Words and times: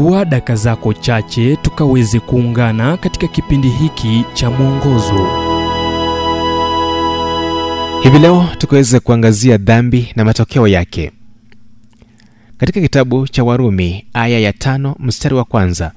chukua 0.00 0.24
daka 0.24 0.56
zako 0.56 0.92
chache 0.94 1.56
tukaweze 1.56 2.20
kuungana 2.20 2.96
katika 2.96 3.26
kipindi 3.28 3.68
hiki 3.68 4.24
cha 4.34 4.50
mwongozo. 4.50 5.26
Hivi 8.02 8.18
leo 8.18 8.48
tukaweze 8.58 9.00
kuangazia 9.00 9.56
dhambi 9.56 10.12
na 10.16 10.24
matokeo 10.24 10.68
yake. 10.68 11.12
Katika 12.58 12.80
kitabu 12.80 13.28
cha 13.28 13.44
warumi 13.44 14.04
aya 14.12 14.38
ya 14.40 14.52
tano 14.52 14.96
mstari 14.98 15.34
wa 15.34 15.44
kwanza 15.44 15.92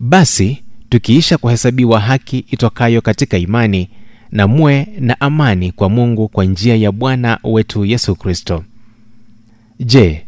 basi 0.00 0.62
tukiisha 0.88 1.38
kuhesabiwa 1.38 2.00
haki 2.00 2.38
itokayo 2.38 3.00
katika 3.00 3.38
imani 3.38 3.88
na 4.32 4.46
muwe 4.46 4.88
na 5.00 5.20
amani 5.20 5.72
kwa 5.72 5.88
mungu 5.88 6.28
kwa 6.28 6.44
njia 6.44 6.76
ya 6.76 6.92
bwana 6.92 7.38
wetu 7.44 7.84
yesu 7.84 8.14
kristo. 8.16 8.64
Je 9.80 10.26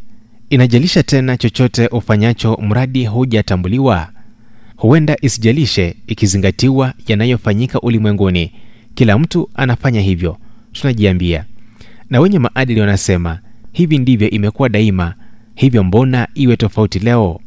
inajalisha 0.52 1.02
tena 1.02 1.36
chochote 1.36 1.86
ufanyacho 1.86 2.58
mradi 2.62 3.06
hujatambuliwa? 3.06 4.08
Huenda 4.76 5.16
isijalishe 5.22 5.96
ikizingatiwa 6.06 6.94
yanayofanyika 7.08 7.80
ulimwenguni. 7.80 8.52
Kila 8.94 9.18
mtu 9.18 9.50
anafanya 9.54 10.00
hivyo 10.00 10.36
tunajiambia. 10.72 11.44
Na 12.10 12.20
wenye 12.20 12.38
maadili 12.38 12.80
wanasema 12.80 13.38
hivi 13.72 13.98
ndivyo 13.98 14.30
imekuwa 14.30 14.68
daima 14.68 15.14
hivyo 15.54 15.84
mbona 15.84 16.28
iwe 16.34 16.56
tofauti 16.56 16.98
leo? 16.98 17.40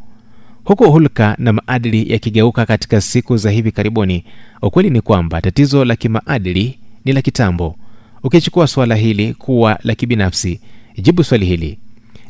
Huku 0.64 0.92
hulka 0.92 1.36
na 1.40 1.54
maadili 1.54 2.12
yakigeuka 2.14 2.66
katika 2.66 3.02
siku 3.02 3.38
za 3.38 3.52
hivi 3.52 3.72
karibuni 3.72 4.24
ukweli 4.62 4.90
ni 4.90 5.02
kwamba 5.02 5.42
tatizo 5.42 5.86
la 5.86 5.96
kimaadili 5.96 6.80
ni 7.06 7.14
la 7.14 7.22
kitambo. 7.22 7.76
Ukichukua 8.24 8.68
suala 8.68 8.96
hili 8.96 9.34
kuwa 9.34 9.80
la 9.84 9.96
kibinafsi 9.96 10.60
jibu 11.02 11.24
swali 11.24 11.46
hili 11.46 11.80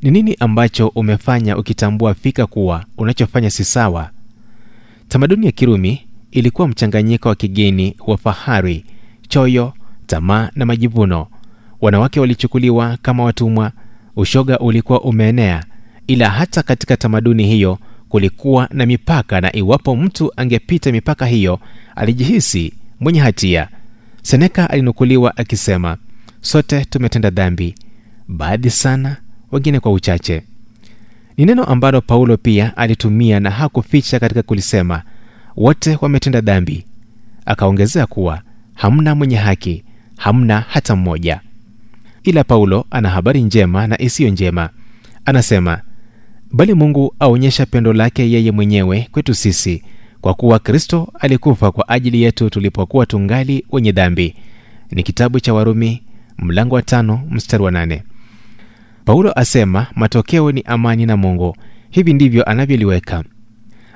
ni 0.02 0.12
nini 0.12 0.36
ambacho 0.40 0.88
umefanya 0.88 1.58
ukitambua 1.58 2.14
fika 2.14 2.48
kuwa 2.48 2.86
unachofanya 2.98 3.50
si 3.50 3.64
sawa? 3.64 4.10
Tamaduni 5.08 5.46
ya 5.46 5.52
kirumi 5.52 6.02
ilikuwa 6.32 6.68
mchanganyiko 6.68 7.30
wa 7.30 7.36
kigeni 7.36 7.96
wa 8.08 8.18
fahari 8.18 8.86
choyo 9.28 9.74
tamaa 10.08 10.50
na 10.56 10.66
majivuno. 10.66 11.28
Wanawake 11.82 12.20
walichukuliwa 12.20 12.98
kama 13.02 13.24
watumwa 13.24 13.72
ushoga 14.16 14.60
ulikuwa 14.60 15.02
umeenea 15.02 15.64
ila 16.08 16.30
hata 16.30 16.64
katika 16.64 16.98
tamaduni 16.98 17.48
hiyo 17.48 17.80
kulikuwa 18.10 18.70
na 18.72 18.86
mipaka 18.86 19.42
na 19.42 19.56
iwapo 19.56 19.96
mtu 19.96 20.32
angepita 20.38 20.92
mipaka 20.92 21.26
hiyo 21.26 21.60
alijihisi 21.96 22.74
mwenye 23.00 23.20
hatia. 23.20 23.68
Seneka 24.22 24.70
alinukuliwa 24.70 25.38
akisema 25.38 25.98
sote 26.42 26.86
tumetenda 26.86 27.30
dhambi 27.30 27.76
baadhi 28.28 28.70
sana 28.70 29.18
wengine 29.52 29.80
kwa 29.80 29.92
uchache. 29.92 30.44
Ni 31.38 31.46
neno 31.46 31.64
ambalo 31.64 32.02
paulo 32.02 32.38
pia 32.38 32.78
alitumia 32.78 33.40
na 33.40 33.52
hakuficha 33.52 34.20
katika 34.20 34.42
kulisema. 34.44 35.04
Wote 35.56 35.98
wametenda 36.02 36.42
dhambi. 36.42 36.86
Akaongezea 37.46 38.06
kuwa 38.06 38.42
hamna 38.74 39.16
mwenye 39.16 39.36
haki 39.36 39.84
hamna 40.18 40.62
hata 40.70 40.96
mmoja. 40.96 41.42
Ila 42.24 42.44
paulo 42.44 42.86
ana 42.92 43.10
habari 43.10 43.42
njema 43.42 43.88
na 43.88 44.02
isiyo 44.02 44.30
njema. 44.30 44.70
Anasema 45.26 45.82
bali 46.52 46.74
mungu 46.74 47.16
aonyesha 47.20 47.66
pendo 47.66 47.94
lake 47.94 48.32
yeye 48.32 48.52
mwenyewe 48.52 49.08
kwetu 49.12 49.34
sisi 49.36 49.84
kwa 50.22 50.34
kuwa 50.34 50.60
kristo 50.60 51.14
alikufa 51.20 51.72
kwa 51.72 51.90
ajili 51.90 52.22
yetu 52.22 52.50
tulipokuwa 52.50 53.06
tungali 53.06 53.66
wenye 53.72 53.92
dhambi. 53.92 54.36
Ni 54.92 55.04
kitabu 55.04 55.40
cha 55.40 55.54
warumi 55.54 56.02
mlango 56.38 56.76
wa 56.76 56.82
tano 56.82 57.22
mstari 57.32 57.64
wa 57.64 57.72
nane 57.72 58.04
paulo 59.06 59.32
asema 59.40 59.88
matokeo 59.96 60.52
ni 60.52 60.62
amani 60.62 61.06
na 61.06 61.18
mungu. 61.18 61.56
Hivi 61.90 62.14
ndivyo 62.14 62.44
anavyoliweka. 62.44 63.24